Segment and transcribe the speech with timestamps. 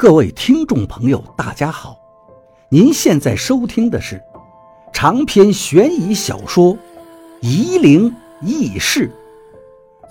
[0.00, 1.94] 各位听众朋友，大家好！
[2.70, 4.18] 您现在收听的是
[4.94, 6.74] 长篇悬疑小说
[7.42, 8.10] 《夷陵
[8.40, 9.12] 轶事》，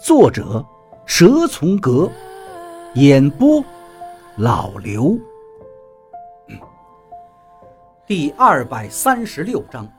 [0.06, 0.64] 作者
[1.08, 2.08] 蛇从阁，
[2.94, 3.66] 演播
[4.38, 5.18] 老刘。
[8.06, 9.92] 第二百三十六章，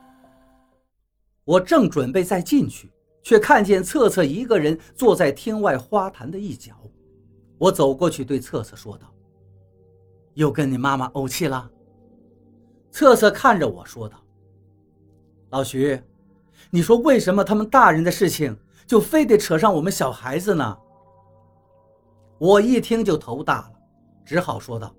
[1.43, 2.89] 我正准备再进去，
[3.23, 6.71] 却看见策策一个人坐在厅外花坛的一角。
[7.57, 9.05] 我走过去，对策策说道。
[10.33, 11.69] 又跟你妈妈怄气了。
[12.91, 14.17] 策策看着我说道
[15.51, 16.01] ：“老徐，
[16.69, 20.77] 你说为什么他们大人的事情就非得扯上我们小孩子呢？”
[22.37, 23.71] 我一听就头大了，
[24.25, 24.93] 只好说道：“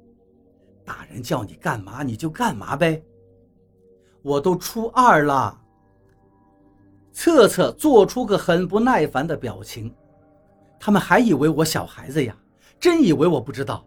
[0.84, 3.02] 大人叫你干嘛你就干嘛呗。”
[4.23, 5.59] 我都初二了。
[7.12, 9.95] 策策做出个很不耐烦的表情，
[10.80, 12.35] 他们还以为我小孩子呀，
[12.80, 13.85] 真以为我不知道。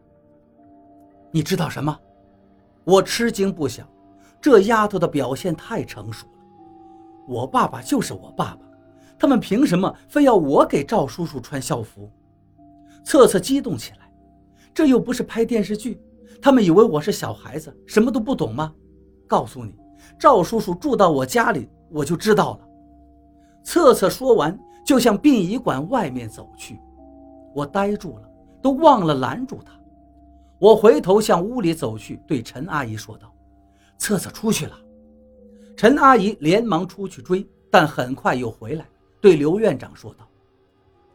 [1.36, 2.00] 你知道什么？
[2.86, 3.84] 我吃惊不小，
[4.40, 6.34] 这丫头的表现太成熟了。
[7.28, 8.60] 我爸爸就是我爸爸，
[9.20, 12.10] 他们凭什么非要我给赵叔叔穿校服？
[13.04, 14.10] 策策激动起来，
[14.74, 16.02] 这又不是拍电视剧，
[16.42, 18.74] 他们以为我是小孩子，什么都不懂吗？
[19.28, 19.76] 告诉你，
[20.18, 22.68] 赵叔叔住到我家里，我就知道了。
[23.62, 26.80] 策策说完，就向殡仪馆外面走去，
[27.54, 28.32] 我呆住了，
[28.62, 29.74] 都忘了拦住他。
[30.66, 33.32] 我回头向屋里走去，对陈阿姨说道
[34.00, 34.76] ：“策策出去了。”
[35.78, 38.84] 陈阿姨连忙出去追，但很快又回来，
[39.22, 40.28] 对刘院长说道：“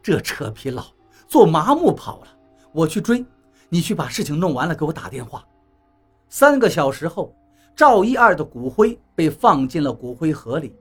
[0.00, 0.86] 这扯皮佬
[1.26, 2.28] 做麻木跑了，
[2.70, 3.26] 我去追，
[3.68, 5.44] 你去把事情弄完了给我打电话。”
[6.30, 7.34] 三个小时后，
[7.74, 10.72] 赵一二的骨灰被放进了骨灰盒里，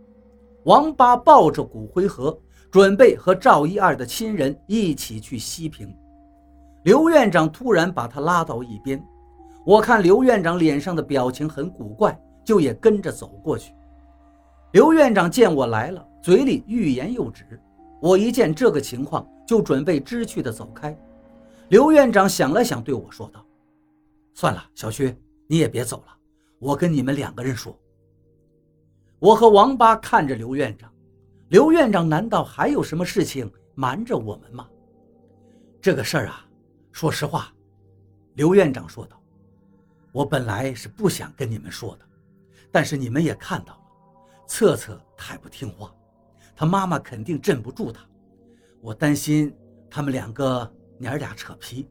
[0.66, 5.92] 王八抱着骨灰盒，准备和赵一二的亲人一起去西平。
[6.84, 9.04] 刘院长突然把他拉到一边，
[9.66, 13.74] 我看刘院长脸上的表情很古怪，就也跟着走过去。
[14.72, 17.44] 刘院长见我来了，嘴里欲言又止。
[18.02, 20.98] 我一见这个情况，就准备知趣的走开。
[21.68, 23.46] 刘院长想了想，对我说道
[24.34, 25.16] ：“算了，小薛，
[25.48, 26.16] 你也别走了，
[26.60, 27.78] 我跟你们两个人说。”
[29.20, 30.90] 我和王八看着刘院长，
[31.50, 34.66] 刘院长难道还有什么事情瞒着我们吗？
[35.82, 36.46] 这个事儿啊。
[37.00, 37.50] 说实话，
[38.34, 39.24] 刘院长说道
[40.12, 42.06] ：“我本来是不想跟你们说的，
[42.74, 43.82] 但是你们也看到了，
[44.46, 45.96] 策策太不听话，
[46.54, 48.06] 他妈妈肯定镇不住他。
[48.82, 49.56] 我担心
[49.90, 51.90] 他们两个娘俩扯皮，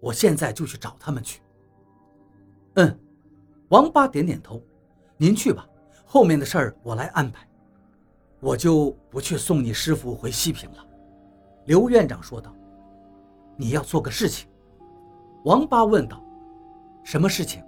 [0.00, 1.40] 我现在就去找他们去。”
[2.76, 3.00] 嗯，
[3.70, 4.62] 王八点点头
[5.16, 5.66] ：“您去吧，
[6.04, 7.48] 后面的事儿我来安排。
[8.38, 10.86] 我就不去送你师傅回西平了。”
[11.64, 12.54] 刘院长说道。
[13.56, 14.48] 你要做个事情，
[15.44, 16.22] 王八问道
[17.04, 17.62] ：“什么事情？”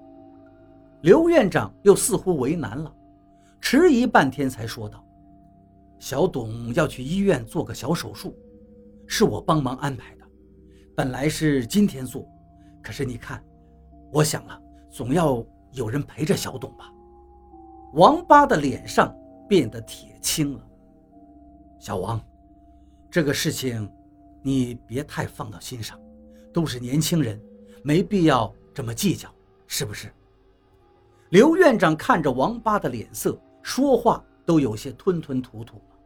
[1.02, 2.92] 刘院长又似乎为难了，
[3.60, 5.04] 迟疑半天才说道
[6.00, 8.34] ：“小董要去医院做个小手术，
[9.06, 10.24] 是我帮忙安排的。
[10.96, 12.26] 本来是今天做，
[12.82, 13.44] 可是你看，
[14.12, 14.58] 我想了，
[14.90, 16.90] 总要有人陪着小董吧。”
[17.94, 19.14] 王八的脸上
[19.48, 20.66] 变得铁青了。
[21.78, 22.20] 小王，
[23.10, 23.88] 这个事情。
[24.46, 25.98] 你别太放到心上，
[26.52, 27.40] 都是年轻人，
[27.82, 29.26] 没必要这么计较，
[29.66, 30.12] 是不是？
[31.30, 35.96] 刘院长看着王八的脸色，说话都有些吞吞吐吐了。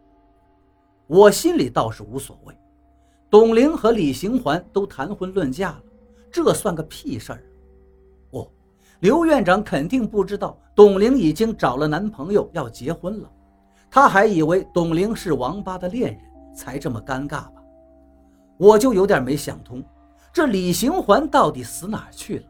[1.08, 2.56] 我心里倒是无所谓，
[3.28, 5.82] 董玲和李行环都谈婚论嫁了，
[6.30, 8.38] 这算个屁事儿啊！
[8.38, 8.48] 哦，
[9.00, 13.28] 刘院长肯定不知道董玲已经找了男朋友要结婚了，
[13.90, 17.57] 他还以为董玲是王八的恋人，才这么尴尬吧？
[18.58, 19.82] 我就有点没想通，
[20.32, 22.44] 这李行环到底死哪去了？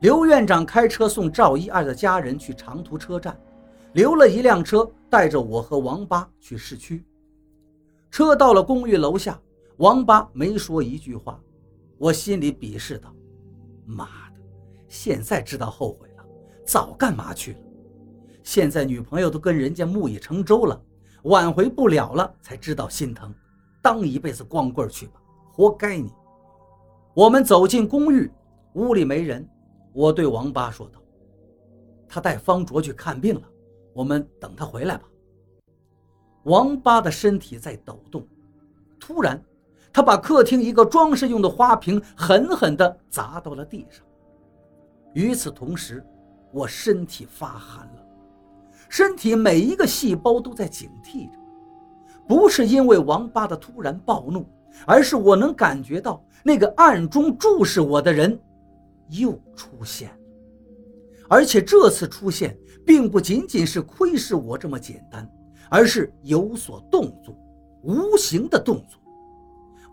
[0.00, 3.38] 刘院长开车送赵一二的家人去长途车站，
[3.92, 7.04] 留了一辆车带着我和王八去市区。
[8.10, 9.38] 车到了公寓楼下，
[9.76, 11.38] 王八没说一句话，
[11.98, 13.14] 我心里鄙视道
[13.84, 14.40] ：“妈的，
[14.88, 16.24] 现在知道后悔了，
[16.64, 17.58] 早干嘛去了？
[18.42, 20.80] 现在女朋友都跟人家木已成舟了，
[21.24, 23.34] 挽回不了了，才知道心疼。”
[23.84, 25.20] 当一辈子光棍去吧，
[25.52, 26.10] 活该你！
[27.12, 28.32] 我们走进公寓，
[28.72, 29.46] 屋里没人。
[29.92, 30.98] 我对王八说道
[32.08, 33.42] ：“他带方卓去看病了，
[33.92, 35.04] 我们等他回来吧。”
[36.44, 38.26] 王八的身体在抖动，
[38.98, 39.38] 突然，
[39.92, 44.02] 他把客厅一个装饰用的花瓶狠狠地砸到了地上。
[45.12, 46.02] 与此同时，
[46.54, 48.06] 我身体发寒了，
[48.88, 51.38] 身体每一个细胞都在警惕着。
[52.26, 54.46] 不是因为王八的突然暴怒，
[54.86, 58.38] 而是我能感觉到那个暗中注视我的人
[59.10, 60.16] 又出现了，
[61.28, 65.30] 而且这次出现并不仅仅是窥视我这么简单，
[65.70, 67.36] 而是有所动作，
[67.82, 69.00] 无形的动作。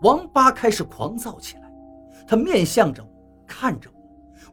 [0.02, 1.72] 王八开始狂躁起来，
[2.26, 3.08] 他面向着我，
[3.46, 4.02] 看着我。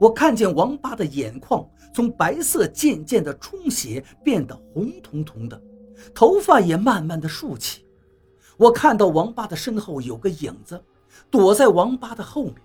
[0.07, 5.61] 我看见王八的眼眶从白色渐渐的充血，变得红彤彤的，
[6.13, 7.85] 头发也慢慢的竖起。
[8.57, 10.83] 我看到王八的身后有个影子，
[11.31, 12.55] 躲在王八的后面。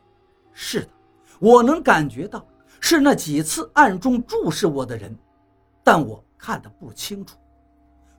[0.53, 0.89] 是的，
[1.39, 2.47] 我能感觉到
[2.81, 5.17] 是那几次暗中注视我的人，
[5.83, 7.37] 但我看得不清楚。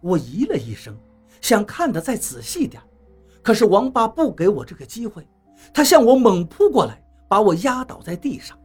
[0.01, 0.95] 我咦了一声，
[1.41, 2.81] 想看得再仔细点。
[3.41, 5.27] 可是王八不给我这个机会，
[5.73, 8.57] 他向我猛扑过来，把我压倒在地上。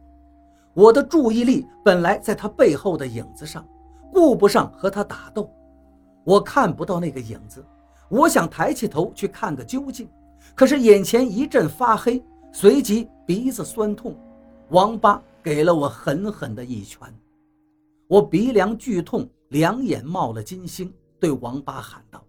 [0.73, 3.67] 我的注意力本来在他背后的影子上，
[4.13, 5.51] 顾不上和他打斗。
[6.23, 7.65] 我看不到那个影子，
[8.09, 10.07] 我想抬起头去看个究竟，
[10.55, 14.15] 可是眼前一阵发黑，随即鼻子酸痛。
[14.69, 17.01] 王八给了我狠狠的一拳，
[18.07, 22.23] 我鼻梁剧痛，两眼冒了金星，对王八喊道：“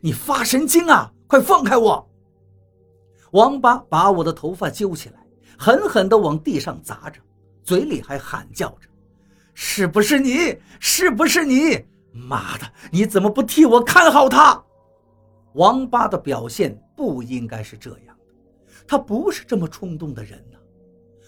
[0.00, 2.06] 你发神经啊！”快放开我！
[3.30, 5.26] 王八把我的头发揪起来，
[5.58, 7.20] 狠狠地往地上砸着，
[7.62, 8.88] 嘴里还喊叫着
[9.54, 10.56] ：“是不是你？
[10.78, 11.82] 是不是你？
[12.14, 14.62] 妈的，你怎么不替我看好他？”
[15.54, 18.24] 王八的表现不应该是这样的，
[18.86, 20.58] 他不是这么冲动的人呢。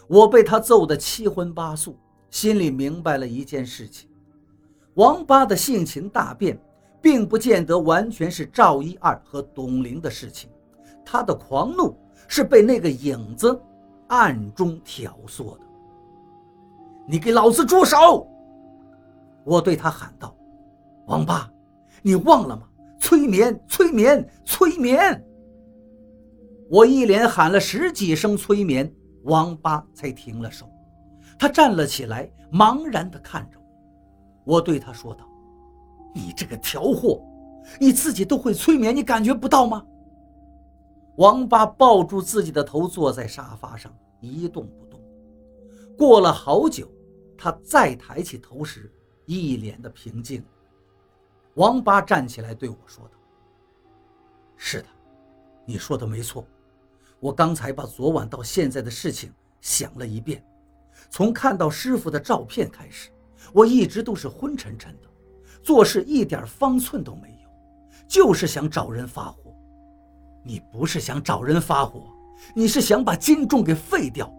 [0.09, 1.99] 我被他揍得七荤八素，
[2.31, 4.09] 心里明白了一件事情：
[4.95, 6.59] 王八的性情大变。
[6.99, 10.51] 并不见得完全是赵一二和董玲的事情，
[11.05, 11.97] 他的狂怒
[12.27, 13.57] 是被那个影子
[14.09, 15.61] 暗中挑唆的。
[17.07, 18.27] 你给老子住手！
[19.45, 20.36] 我对他喊道
[21.07, 21.51] ：“王八，
[22.03, 22.69] 你忘了吗？
[23.01, 25.25] 催眠，催眠，催眠！”
[26.69, 28.93] 我一连喊了十几声催眠，
[29.23, 30.69] 王八才停了手。
[31.39, 33.59] 他站了起来，茫然地看着
[34.45, 34.57] 我。
[34.57, 35.25] 我对他说道。
[36.15, 37.23] 你这个条货，
[37.79, 39.85] 你自己都会催眠，你感觉不到吗？
[41.19, 44.99] 王八抱住自己的头，坐在沙发上一动不动。
[45.97, 46.91] 过了好久，
[47.37, 48.91] 他再抬起头时，
[49.27, 50.43] 一脸的平静。
[51.57, 53.19] 王八站起来对我说道
[54.57, 54.89] ：“是的，
[55.65, 56.47] 你说的没错。
[57.19, 60.45] 我刚才把昨晚到现在的事情想了一遍，
[61.11, 63.11] 从看到师傅的照片开始，
[63.55, 65.09] 我一直都是昏沉沉的。”
[65.63, 67.51] 做事一点方寸都没有，
[68.07, 69.53] 就是想找人发火。
[70.45, 72.07] 你不是想找人发火，
[72.55, 74.33] 你是想把金重给废掉。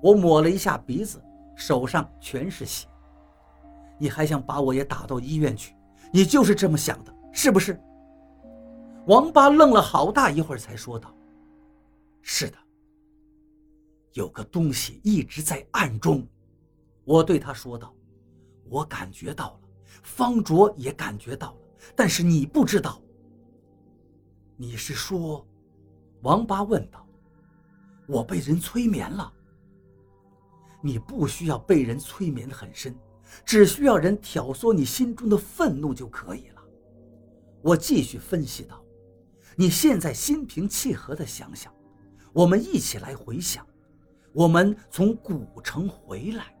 [0.00, 1.22] 我抹了一下鼻子，
[1.54, 2.86] 手上全是血。
[3.98, 5.74] 你还想把我也打到医院去？
[6.14, 7.76] 你就是这么想的，是不是？
[9.08, 11.12] 王八愣了好大一会儿，才说道
[12.22, 12.56] ：“是的，
[14.12, 16.24] 有个东西一直在暗中。”
[17.04, 17.92] 我对他说道
[18.70, 19.60] ：“我感觉到了。”
[20.04, 21.56] 方卓也感觉到了，
[21.96, 23.02] 但是你不知道。
[24.56, 25.44] 你是说，
[26.22, 27.04] 王八问道
[28.06, 29.32] ：“我被人催眠了？”
[30.80, 32.94] 你不需要被人催眠的很深，
[33.44, 36.62] 只需要人挑唆你心中的愤怒就可以了。
[37.62, 38.84] 我继续分析道
[39.56, 41.72] ：“你现在心平气和的想想，
[42.32, 43.66] 我们一起来回想，
[44.32, 46.53] 我们从古城回来。”